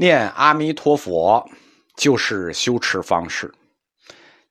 [0.00, 1.50] 念阿弥陀佛
[1.96, 3.52] 就是修持方式，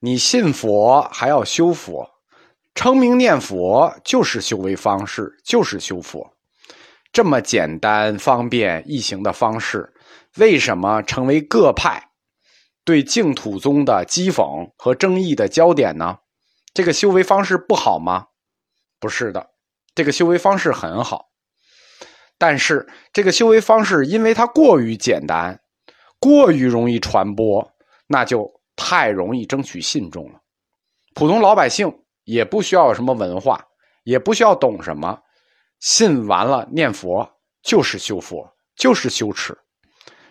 [0.02, 2.06] 你信佛还要修佛，
[2.76, 6.34] 称名念佛就是修为方式，就是修佛。
[7.14, 9.94] 这么简单、方便、易行的方式，
[10.36, 12.10] 为什么成为各派
[12.84, 16.18] 对净土宗的讥讽和争议的焦点呢？
[16.74, 18.26] 这个修为方式不好吗？
[19.00, 19.52] 不是的，
[19.96, 21.27] 这个修为方式很好。
[22.38, 25.60] 但是这个修为方式，因为它过于简单，
[26.20, 27.72] 过于容易传播，
[28.08, 30.40] 那就太容易争取信众了。
[31.16, 31.92] 普通老百姓
[32.26, 33.66] 也不需要有什么文化，
[34.04, 35.20] 也不需要懂什么，
[35.80, 37.28] 信完了念佛
[37.64, 39.58] 就是修佛，就是修持，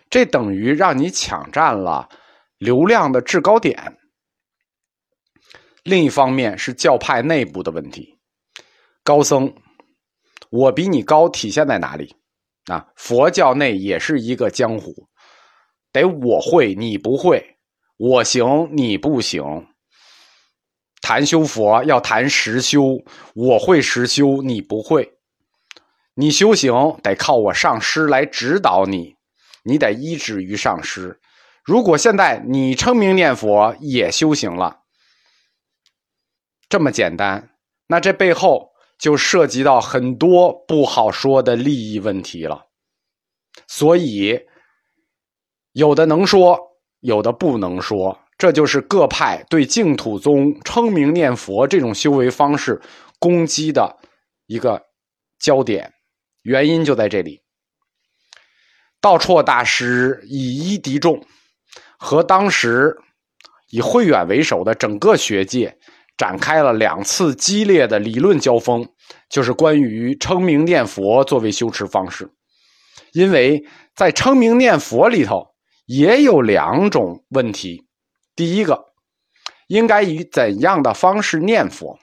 [0.09, 2.07] 这等于让你抢占了
[2.57, 3.97] 流量的制高点。
[5.83, 8.17] 另一方面是教派内部的问题，
[9.03, 9.53] 高僧。
[10.49, 12.15] 我比你高，体现在哪里？
[12.65, 15.07] 啊，佛教内也是一个江湖，
[15.91, 17.57] 得我会你不会，
[17.97, 19.67] 我行你不行。
[21.01, 22.97] 谈修佛要谈实修，
[23.35, 25.13] 我会实修，你不会。
[26.15, 29.15] 你修行得靠我上师来指导你，
[29.63, 31.19] 你得依止于上师。
[31.63, 34.81] 如果现在你称名念佛也修行了，
[36.67, 37.49] 这么简单，
[37.87, 38.71] 那这背后。
[38.97, 42.65] 就涉及到很多不好说的利益问题了，
[43.67, 44.39] 所以
[45.73, 46.59] 有的能说，
[47.01, 52.81] 有的不能说，这就是各派对净土宗称名念佛这种修为方式
[53.19, 53.97] 攻击的
[54.47, 54.87] 一个
[55.39, 55.93] 焦点，
[56.41, 57.41] 原因就在这里。
[58.99, 61.23] 道绰大师以一敌众，
[61.99, 62.97] 和当时
[63.69, 65.77] 以慧远为首的整个学界。
[66.17, 68.87] 展开了两次激烈的理论交锋，
[69.29, 72.29] 就是关于称名念佛作为修持方式。
[73.13, 73.63] 因为
[73.95, 75.47] 在称名念佛里头
[75.85, 77.87] 也有两种问题：
[78.35, 78.83] 第一个，
[79.67, 81.97] 应该以怎样的方式念佛；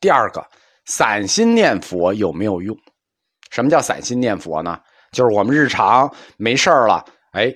[0.00, 0.46] 第二个，
[0.86, 2.76] 散心念佛有没有用？
[3.50, 4.80] 什么叫散心念佛呢？
[5.12, 7.52] 就是我们日常没事了，哎，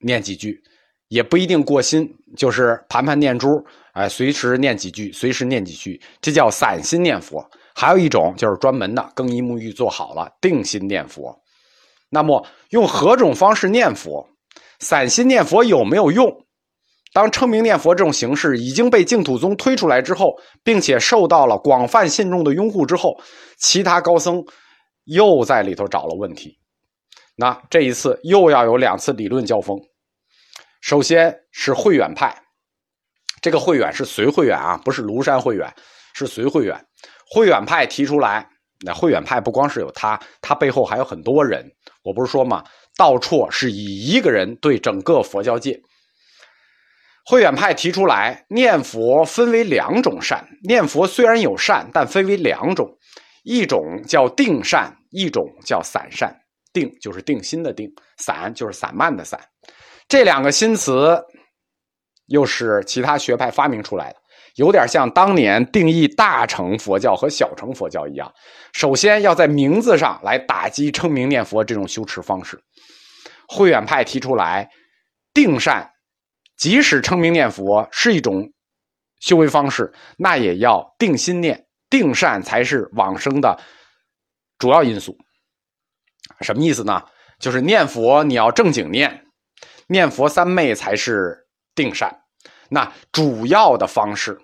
[0.00, 0.60] 念几句，
[1.08, 3.64] 也不一定过心，就是盘盘念珠。
[3.92, 7.48] 哎，随时念几句，随时念几句，这叫散心念佛。
[7.74, 11.38] 还有一种就是专门的更衣沐浴做好了，定心念佛。
[12.10, 14.28] 那么用何种方式念佛？
[14.78, 16.44] 散心念佛有没有用？
[17.14, 23.20] 当称名念佛这种形式已经被净土宗推出来之后，并且受到了广泛信众的拥护之后，
[23.58, 24.42] 其他高僧
[25.04, 26.58] 又在里头找了问题。
[27.36, 29.78] 那这一次又要有两次理论交锋。
[30.80, 32.41] 首先是慧远派。
[33.42, 35.70] 这个慧远是随慧远啊，不是庐山慧远，
[36.14, 36.80] 是随慧远。
[37.28, 38.48] 慧远派提出来，
[38.86, 41.68] 那慧远派不光是有他，他背后还有很多人。
[42.04, 42.62] 我不是说嘛，
[42.96, 45.78] 道绰是以一个人对整个佛教界。
[47.26, 52.88] 慧远派提出来，念佛分为两种善，念佛虽然有善，但分为两种，
[53.42, 56.32] 一种叫定善，一种叫散善。
[56.72, 59.40] 定就是定心的定，散就是散漫的散。
[60.06, 61.20] 这两个新词。
[62.32, 64.16] 又是其他学派发明出来的，
[64.54, 68.32] 有点像当年定义大乘佛教和小乘佛教一样。
[68.72, 72.58] 首先要在名字上来打击称名念佛这种修持方式。
[73.46, 74.70] 慧远派提出来，
[75.34, 75.90] 定善，
[76.56, 78.50] 即使称名念佛是一种
[79.20, 83.60] 修为方式，那也要定心念，定善才是往生的
[84.58, 85.18] 主要因素。
[86.40, 87.02] 什么意思呢？
[87.38, 89.26] 就是念佛你要正经念，
[89.88, 92.21] 念佛三昧才是定善。
[92.74, 94.40] 那主要的方式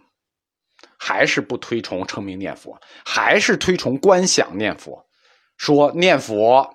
[0.99, 5.03] 还是不推崇称名念佛，还是推崇观想念佛。
[5.57, 6.69] 说念佛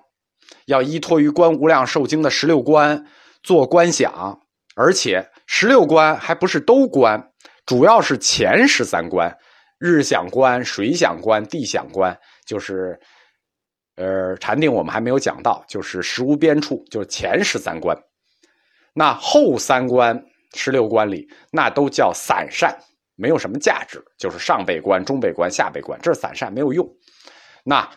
[0.66, 3.06] 要依托于《观无量寿经》的十六观
[3.44, 4.40] 做观想，
[4.74, 7.30] 而且十六观还不是都观，
[7.64, 9.32] 主要是前十三观：
[9.78, 12.98] 日想观、水想观、地想观，就是
[13.94, 17.96] 呃禅定我们还没有讲到，就是实无边处，就是前十三观。
[18.92, 20.20] 那后三观。
[20.54, 22.74] 十六观里，那都叫散善，
[23.16, 26.88] 没有什么价值，就是上辈观、中辈观、下辈观，这是散善，没有用。
[27.64, 27.88] 那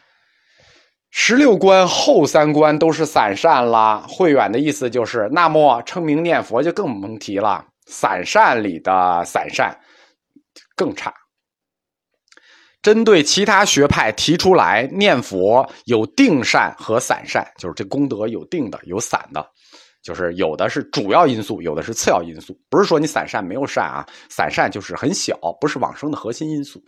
[1.10, 4.06] 十六观后三观都是散善了。
[4.08, 9.80] 慧远的意思就是，那么称名念佛就更甭提了，散善里的散善
[10.76, 11.14] 更差。
[12.82, 19.46] 针对其他学派提出来，念佛有定善和散善，就是这功德有定的，有散的。
[20.02, 22.58] 就是有的是主要因素，有的是次要因素。
[22.70, 26.82] 不是说你散善没有善啊，散善就是很小，不是往生的核心因素。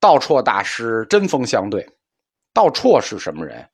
[0.00, 1.86] 道绰大师针锋相对。
[2.52, 3.66] 道绰是什么人？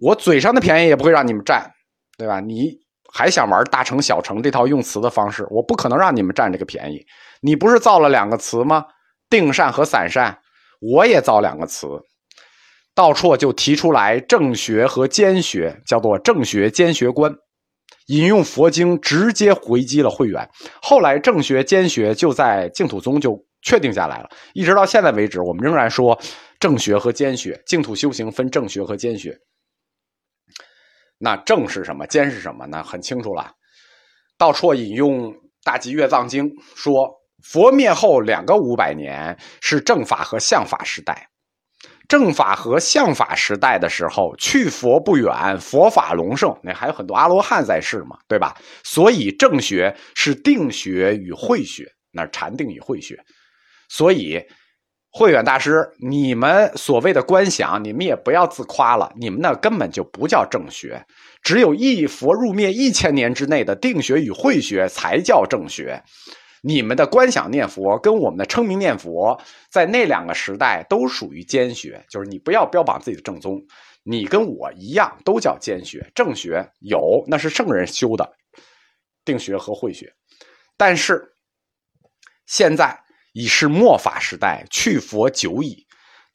[0.00, 1.70] 我嘴上的便宜也不会让你们占，
[2.18, 2.40] 对吧？
[2.40, 2.72] 你
[3.12, 7.06] 还想玩大成小成这套用词的方式，我不可能让你们占这个便宜。
[7.40, 8.84] 你不是造了两个词吗？
[9.30, 10.36] 定善和散善，
[10.80, 11.86] 我也造两个词。
[12.94, 17.34] 道绰就提出来正学和兼学，叫做正学兼学观，
[18.08, 20.46] 引用佛经直接回击了慧远。
[20.82, 26.18] 后来正学兼学就在净土宗就确定下来了，一直到现在为止，我们仍然说
[26.60, 27.62] 正学和兼学。
[27.64, 29.38] 净土修行分正学和兼学。
[31.16, 32.06] 那正是什么？
[32.06, 32.82] 兼是什么呢？
[32.82, 33.52] 很清楚了。
[34.36, 35.32] 道绰引用
[35.64, 36.44] 《大集月藏经》
[36.74, 37.08] 说，
[37.42, 41.28] 佛灭后两个五百年是正法和相法时代。
[42.12, 48.54] 正法和相法时代的时候，去佛不远，佛法隆盛，那还有很多阿罗汉在世嘛，对吧？
[48.84, 53.18] 所以正学是定学与慧学，那禅定与慧学。
[53.88, 54.38] 所以
[55.10, 61.02] 慧远大师，你们所谓的观想，你们也不要自夸了，你们那根本就不叫正学，
[61.42, 66.02] 只有一佛入灭一千年之内的定学与慧学才叫正学。
[66.64, 69.38] 你们的观想念佛跟我们的称名念佛，
[69.68, 73.60] 在那两个时代都属于兼学，就是你不要标榜自己的正宗，
[74.04, 76.08] 你跟我一样都叫兼学。
[76.14, 78.32] 正学有那是圣人修的
[79.24, 80.12] 定学和慧学，
[80.76, 81.34] 但是
[82.46, 82.96] 现在
[83.32, 85.84] 已是末法时代，去佛久矣，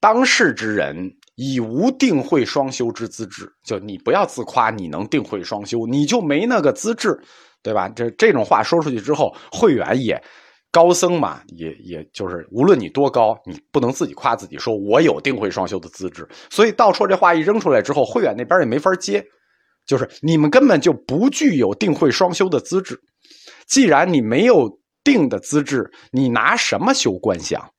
[0.02, 3.50] 当世之人已无定慧双修之资质。
[3.64, 7.18] 就你不要自夸你能定慧双修，你就没那个资质。
[7.68, 7.90] 对吧？
[7.90, 10.24] 这这种话说出去之后，慧远也
[10.72, 16.26] 高僧嘛，也也就是无论你多高，你不能自己夸自己，说我有定慧双修的资质。
[16.50, 19.22] 所以道绰这话一扔出来之后，慧远那边也没法接，
[19.86, 22.98] 就是你们根本就不具有定慧双修的资质。
[23.68, 27.70] 既然你没有定的资质，你拿什么修观想？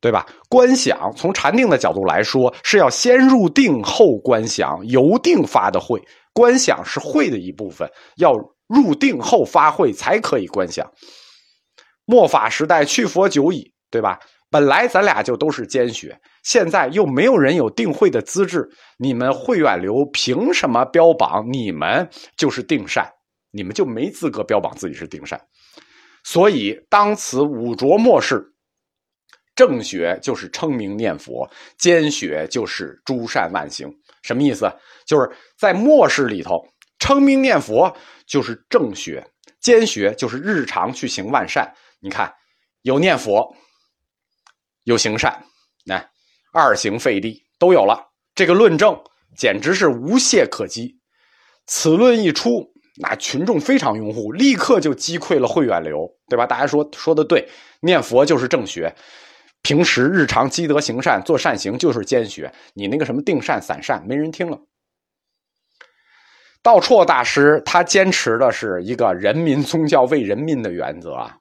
[0.00, 0.26] 对吧？
[0.48, 6.02] 观想从禅定的角度来说，是要先入定后观想，由定发的慧。
[6.32, 8.34] 观想是慧的一部分，要。
[8.66, 10.90] 入定后发慧才可以观想。
[12.04, 14.18] 末法时代去佛久矣，对吧？
[14.48, 23.10] 本来咱俩就都是奸学，现在又没有人有定慧的资质，你们慧远流凭什么标榜你们就是定善？
[23.50, 25.40] 你们就没资格标榜自己是定善。
[26.22, 28.40] 所以当此五浊末世，
[29.56, 33.92] 正学就是称名念佛，兼学就是诸善万行。
[34.22, 34.72] 什么意思？
[35.06, 35.28] 就是
[35.58, 36.64] 在末世里头。
[36.98, 37.96] 称名念佛
[38.26, 39.26] 就是正学，
[39.60, 41.74] 兼学就是日常去行万善。
[42.00, 42.32] 你看，
[42.82, 43.54] 有念佛，
[44.84, 45.44] 有行善，
[45.84, 46.04] 那
[46.52, 48.12] 二行费力都有了。
[48.34, 48.98] 这个论证
[49.36, 50.98] 简直是无懈可击。
[51.66, 56.46] 此论一出，那群众非常拥护，立刻就击溃了慧远流，对吧？
[56.46, 57.48] 大家说说的对，
[57.80, 58.94] 念佛就是正学，
[59.62, 62.52] 平时日常积德行善做善行就是兼学。
[62.74, 64.60] 你那个什么定善散善，没人听了。
[66.66, 71.38] 道绰大师他坚持的是一个人民宗教为人民的原则啊。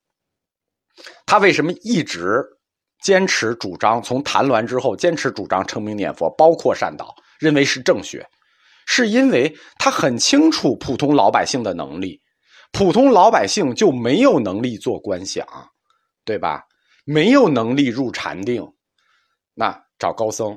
[1.25, 2.44] 他为什么一直
[3.01, 8.24] 坚持主张从谭鸾之后坚持主张称名念佛，包括善导，认为是正学，
[8.86, 12.22] 是因为他很清楚普通老百姓的能力，
[12.72, 15.44] 普通老百姓就没有能力做观想，
[16.24, 16.62] 对吧？
[17.04, 18.63] 没有能力入禅定，
[19.56, 20.56] 那找高僧。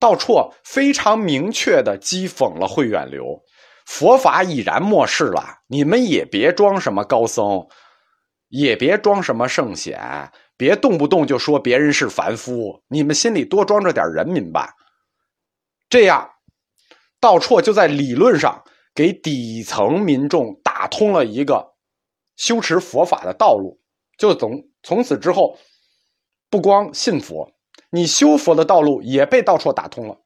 [0.00, 3.42] 道绰非常明确的讥讽了慧远流。
[3.84, 7.66] 佛法已然末世了，你们也别装什么高僧，
[8.48, 14.72] 也别装什么圣贤，别动不动就说别人是凡夫，你们心里多装着点人民吧。
[15.90, 16.30] 这样，
[17.20, 18.64] 道绰就在理论上
[18.94, 21.74] 给底层民众打通了一个
[22.36, 23.78] 修持佛法的道路，
[24.16, 25.58] 就从从此之后，
[26.48, 27.52] 不光信佛，
[27.90, 30.16] 你修佛的道路也被道绰打通了。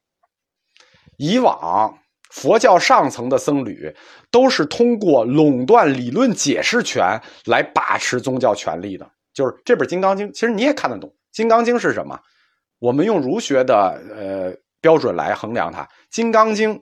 [1.16, 1.98] 以往。
[2.30, 3.94] 佛教上层的僧侣
[4.30, 9.10] 都是通过垄断理论解释权来把持宗教权力的。
[9.32, 12.20] 就是这本《金刚经》，其实你也看得懂，《金刚经》是什么？
[12.80, 16.76] 我们用儒学的呃标准来衡量它，《金刚经》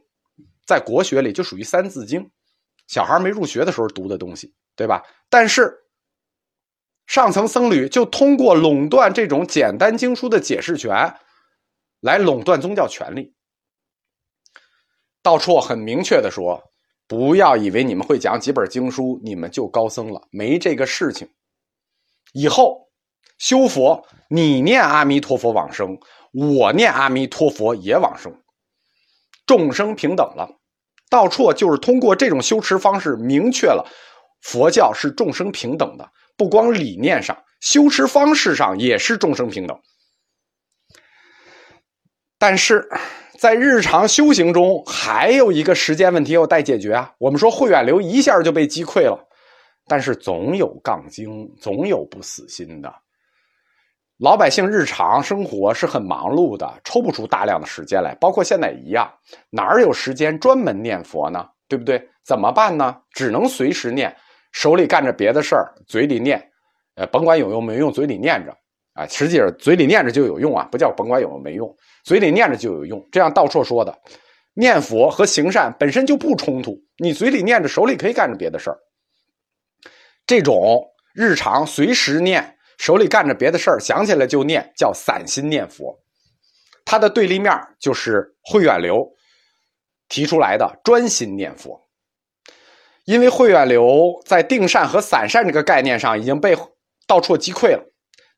[0.67, 2.31] 在国学里就属于三字经，
[2.87, 5.03] 小孩没入学的时候读的东西，对吧？
[5.31, 5.73] 但是
[7.07, 11.15] 上层僧侣就通过垄断这种简单经书的解释权，
[12.00, 13.36] 来垄断宗教权力。
[15.26, 16.62] 道绰很明确的说
[17.09, 21.28] ：“不要以为你们会讲几本经书，你们就高僧了，没这个事情。
[22.33, 22.88] 以后
[23.37, 25.99] 修佛，你念阿弥陀佛往生，
[26.33, 28.33] 我念阿弥陀佛也往生，
[29.47, 30.49] 众生平等了。
[31.11, 33.85] 道绰就是通过这种修持方式，明确了
[34.42, 39.76] 佛教是众生平等的，不光理念上，修持方式上也是众生平等。
[42.38, 42.88] 但是。”
[43.38, 47.12] 在日常修行中，还有一个时间问题要待解决啊。
[47.19, 49.19] 我们说慧远流一下就被击溃了，
[49.87, 52.93] 但是总有杠精，总有不死心的。
[54.19, 59.12] 老百姓日常生活是很忙碌的，抽不出大量的时间来，包括现在一样，
[59.50, 61.47] 哪有时间专门念佛呢？
[61.69, 62.02] 对不对？
[62.25, 62.97] 怎么办呢？
[63.11, 64.16] 只能随时念，
[64.52, 66.43] 手里干着别的事儿，嘴里念，
[66.95, 68.57] 呃，甭管有用没用，嘴里念着
[68.97, 69.07] 啊。
[69.07, 71.73] 实际上，嘴里念着就有用啊，不叫甭管有用没用，
[72.03, 73.07] 嘴里念着就有用。
[73.12, 73.97] 这样道绰说的，
[74.55, 78.79] 念佛和行善本身就不冲突，你嘴里念着，手里可以干着别的事儿。
[80.26, 80.85] 这种
[81.15, 82.55] 日常随时念。
[82.79, 85.99] 手里干着别的事儿，想起来就念，叫散心念佛。
[86.85, 89.15] 它的对立面就是慧远流
[90.11, 91.88] 提出来的专心念佛。
[93.07, 96.55] 因为慧远流在定善和散善这个概念上已经被
[97.07, 97.83] 道绰击溃了，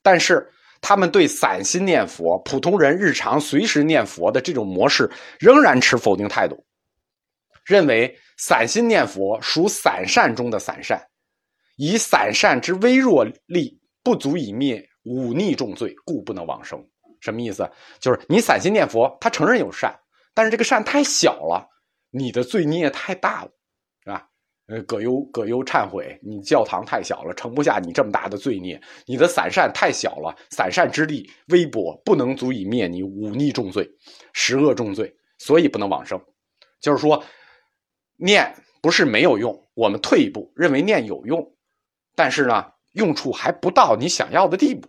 [0.03, 0.49] 但是
[0.81, 6.65] 他们对散心念佛、普通人日常随时念佛的这种模式仍然持否定态度，
[7.65, 11.01] 认为散心念佛属散善中的散善，
[11.77, 13.77] 以散善之微弱力。
[14.01, 16.83] 不足以灭忤逆重罪，故不能往生。
[17.21, 17.71] 什么意思？
[18.01, 19.95] 就是你散心念佛，他承认有善，
[20.33, 21.69] 但是这个善太小了，
[22.11, 23.51] 你的罪孽太大了，
[24.69, 28.81] 呃，葛优葛优忏悔，你教堂太小了，盛不下你这么大的罪孽。
[29.07, 33.91] 你的散善太小了，散善之力微薄，不能足以灭你忤逆重罪、
[34.33, 36.23] 十恶重罪，所以不能往生。
[36.81, 37.25] 就是说，
[38.17, 41.55] 念不是没有用，我们退一步认为念有用，
[42.15, 42.73] 但是呢？
[42.93, 44.89] 用处还不到你想要的地步。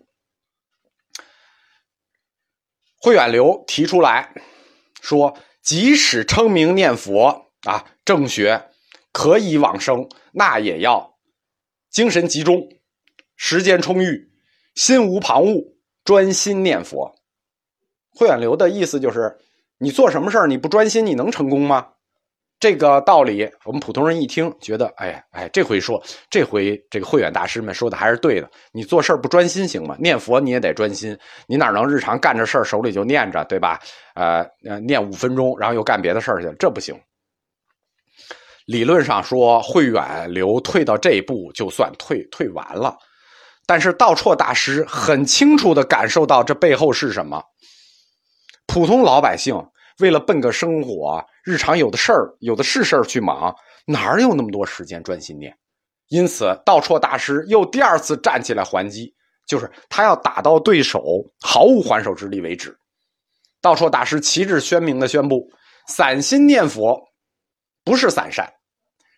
[2.98, 4.34] 慧远流提出来
[5.02, 8.69] 说，即使称名念佛啊，正学
[9.12, 11.16] 可以往生，那也要
[11.90, 12.68] 精神集中，
[13.36, 14.30] 时间充裕，
[14.76, 15.74] 心无旁骛，
[16.04, 17.16] 专心念佛。
[18.12, 19.38] 慧远流的意思就是，
[19.78, 21.88] 你做什么事儿你不专心，你能成功吗？
[22.60, 28.52] 这个道理，我们普通人一听，觉得，哎哎，这回说，这回这个慧远大师们说的还是对的。
[28.74, 29.96] 你做事不专心行吗？
[29.98, 33.80] 念佛你也得专心，你哪能日常干着事儿手里就念着，对吧？
[34.14, 34.46] 呃，
[34.82, 36.94] 念五分钟，然后又干别的事儿去，这不行。
[38.70, 42.96] 理论上说，慧远流退到这一步就算退退完了，
[43.66, 47.44] 但是道绰大师很清楚的感受到这背后是什么，
[48.68, 49.56] 普通老百姓。
[50.02, 53.54] 为了奔个生活，日常有的事儿、有的是事儿去忙，
[53.88, 55.52] 哪有那么多时间专心念？
[56.10, 59.12] 因此，道绰大师又第二次站起来还击，
[59.48, 61.02] 就是他要打到对手
[61.42, 62.78] 毫无还手之力为止。
[63.62, 65.50] 道绰大师旗帜鲜明的宣布：
[65.88, 66.98] 散心念佛
[67.84, 68.48] 不是散善，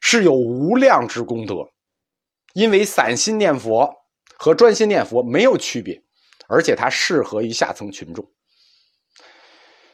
[0.01, 1.65] 是有无量之功德。
[2.53, 3.89] 因为散心念佛
[4.37, 6.03] 和专心念佛没有区别，
[6.49, 8.29] 而且它适合于下层群众。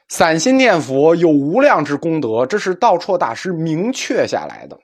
[0.10, 4.80] 散心念佛有无量之功德，这是道绰大师明确下来的。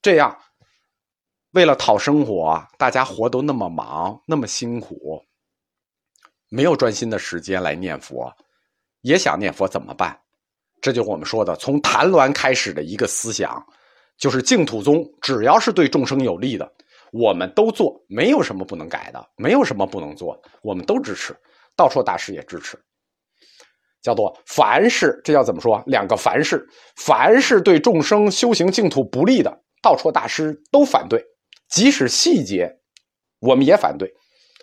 [0.00, 0.38] 这样，
[1.50, 5.24] 为了讨生活，大家活都那么忙，那么辛苦，
[6.50, 8.32] 没有专心的时间来念佛，
[9.00, 10.16] 也想念佛怎么办？
[10.80, 13.66] 这就是我们说的从谭鸾开始的一个思想，
[14.20, 16.70] 就是净土宗只要是对众生有利的，
[17.10, 21.34] 我们都做，没有什么不能改的，没有什么不能做，我们都支持。
[21.74, 22.78] 道绰大师也支持。
[24.02, 25.82] 叫做凡是，这叫怎么说？
[25.86, 29.50] 两个凡是，凡是对众生修行净土不利的，
[29.82, 31.18] 道绰大师都反对；
[31.68, 32.70] 即使细节，
[33.40, 34.12] 我们也反对。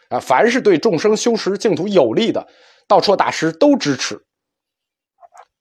[0.09, 2.47] 啊，凡是对众生修持净土有利的，
[2.87, 4.19] 道绰大师都支持。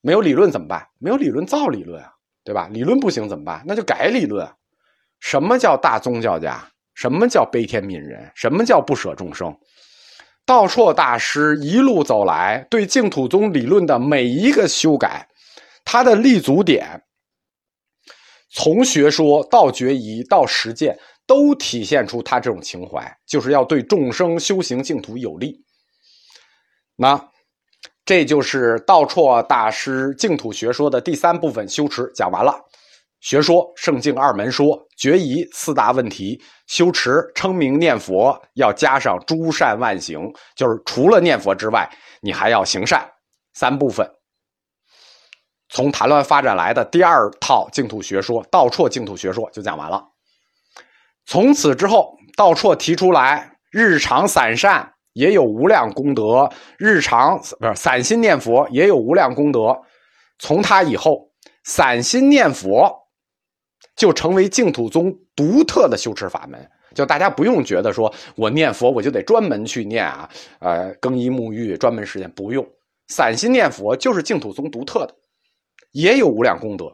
[0.01, 0.87] 没有理论怎么办？
[0.99, 2.13] 没有理论造理论啊，
[2.47, 2.69] 对吧？
[2.73, 3.63] 理论不行怎么办？
[3.67, 4.49] 那就改理论。
[5.19, 6.65] 什么叫大宗教家？
[6.95, 8.31] 什么叫悲天悯人？
[8.37, 9.55] 什么叫不舍众生？
[10.47, 15.27] 道绰大师一路走来，对净土宗理论的每一个修改，
[15.85, 17.03] 他的立足点，
[18.51, 25.65] 从学说到决疑到实践，都体现出他这种情怀，就是要对众生修行净土有利。
[26.95, 27.29] 那
[28.07, 32.55] 这就是道绰大师净土学说的第三部分修持讲完了。
[33.21, 43.05] 学说圣境二门说决疑四大问题修持称名念佛要加上诸善万行，就是除了念佛之外，你还要行善
[43.55, 44.09] 三部分。
[45.69, 50.05] 从谈论发展来的第二套净土学说道绰净土学说就讲完了。
[51.25, 59.75] 从此之后，道绰提出来，日常散善也有无量功德，日常不是散心念佛也有无量功德。
[60.39, 61.29] 从他以后，
[61.65, 62.95] 散心念佛。
[63.95, 66.61] 就成为净土宗独特的修持法门，
[66.95, 70.29] 就大家不用觉得说我念佛我就得专门去念啊，
[70.61, 72.67] 呃，更衣沐浴专门时间不用，
[73.09, 75.15] 散心念佛就是净土宗独特的，
[75.93, 76.85] 也有无量功德，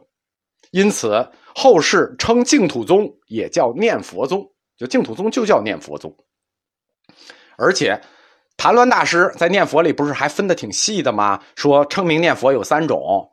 [0.71, 6.15] 因此后世称净土宗也叫念佛宗，就净土宗就叫念佛宗。
[7.57, 7.99] 而且
[8.57, 11.41] 谭鸾大师在念佛里不是还分的挺细的吗？
[11.55, 13.29] 说称名念佛有三种，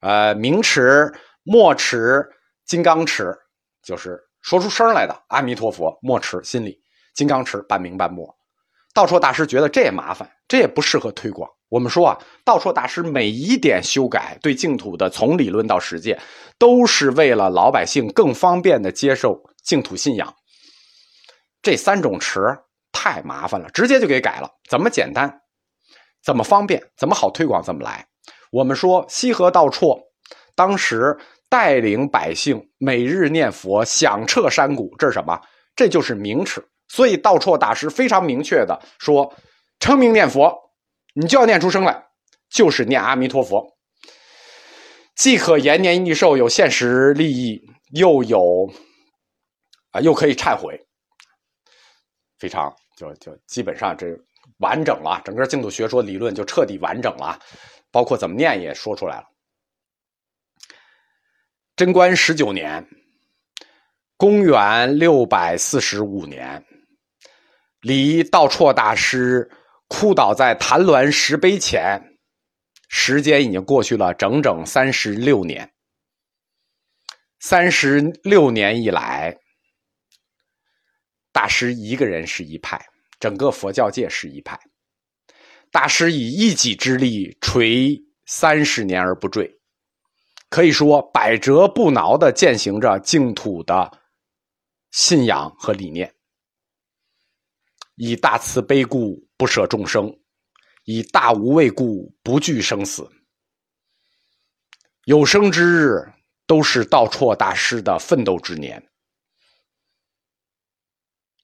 [0.00, 1.12] 呃，名持、
[1.42, 2.26] 默持、
[2.66, 3.36] 金刚持，
[3.82, 6.80] 就是说出声来的阿弥陀佛，默持心里，
[7.14, 8.34] 金刚持半明半默。
[8.94, 11.48] 道绰大师觉得这也麻烦，这也不适合推广。
[11.70, 16.20] 我们说啊，道绰大师每一点修改对净土的，从理论到实践，
[16.58, 20.34] 都是为了老百姓更方便的接受净土信仰。
[21.62, 22.38] 这三种词
[22.92, 24.48] 太麻烦了，直接就给改了。
[24.68, 25.40] 怎么简单，
[26.22, 28.06] 怎么方便，怎么好推广，怎么来？
[28.50, 29.98] 我们说西河道绰
[30.54, 31.16] 当时
[31.48, 35.40] 带领百姓每日念佛，响彻山谷，这是什么？
[35.74, 36.62] 这就是名持。
[36.88, 39.34] 所以道绰大师非常明确的说
[39.80, 40.54] ：“称名念佛，
[41.14, 42.06] 你就要念出声来，
[42.50, 43.66] 就是念阿弥陀佛，
[45.16, 47.62] 既可延年益寿，有现实利益，
[47.94, 48.70] 又有
[49.92, 50.86] 啊，又可以忏悔，
[52.38, 54.06] 非常就就基本上这
[54.58, 57.38] 完整了，整个净土学说理论就彻底完整了，
[57.90, 59.24] 包括怎么念也说出来了。
[61.74, 62.86] 贞观十九年，
[64.16, 66.64] 公元六百四十五年。”
[67.80, 69.50] 离道绰大师
[69.88, 72.00] 哭倒在坛鸾石碑前，
[72.88, 75.68] 时间已经过去了整整三十六年。
[77.40, 79.36] 三十六年以来，
[81.32, 82.80] 大师一个人是一派，
[83.22, 84.58] 整个佛教界是一派。
[85.70, 89.60] 大师以一己之力垂三十年而不坠，
[90.48, 93.96] 可以说百折不挠的践行着净土的
[94.90, 96.12] 信仰和理念。
[97.94, 100.08] 以大慈悲故，不舍众生；
[100.82, 103.08] 以大无畏故，不惧生死。
[105.04, 106.12] 有生之日，
[106.44, 108.84] 都是道绰大师的奋斗之年。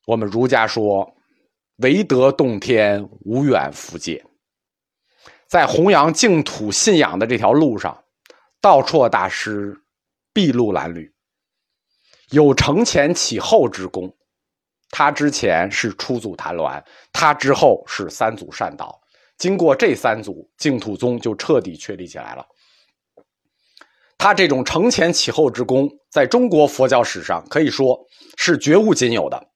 [0.07, 1.15] 我们儒家说
[1.79, 4.25] ：“唯德洞天，无远弗届。”
[5.49, 8.05] 在弘扬净土信仰的这条路上，
[8.61, 9.75] 道绰大师
[10.35, 11.11] 筚路蓝缕，
[12.31, 14.15] 有承前启后之功。
[14.91, 19.01] 他之前是初祖谭鸾，他之后是三祖善导。
[19.39, 22.47] 经过这三祖，净土宗就彻底确立起来了。
[24.19, 27.99] 他这种承前启后之功，在中国佛教史上可以说
[28.37, 29.49] 是绝无仅有的。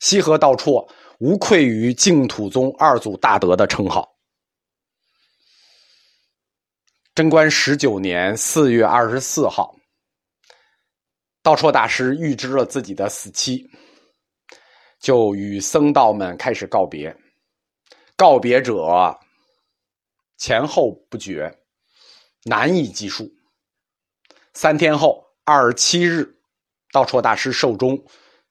[0.00, 4.16] 西河道绰无愧于净土宗二祖大德的称号。
[7.14, 9.76] 贞观十九年四月二十四号，
[11.42, 13.70] 道绰大师预知了自己的死期。
[15.00, 17.14] 就与僧道们开始告别，
[18.16, 19.18] 告别者
[20.36, 21.58] 前后不绝，
[22.44, 23.30] 难以计数。
[24.52, 26.38] 三天后，二十七日，
[26.90, 28.02] 道绰大师寿终，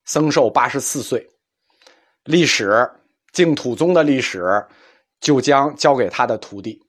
[0.06, 1.28] 僧寿八十四岁。
[2.30, 2.88] 历史
[3.34, 4.64] 净土宗的历史
[5.20, 6.80] 就将交给他的徒弟，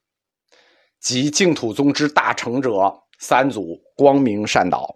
[0.99, 2.71] 即净土宗之大成者
[3.17, 4.95] 三祖光明善导。